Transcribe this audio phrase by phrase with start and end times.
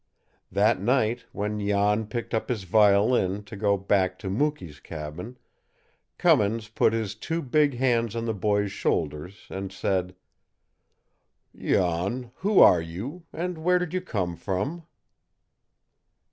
[0.51, 5.37] That night, when Jan picked up his violin to go back to Mukee's cabin,
[6.17, 10.15] Cummins put his two big hands on the boy's shoulders and said:
[11.55, 14.87] "Jan, who are you, and where did you come from?"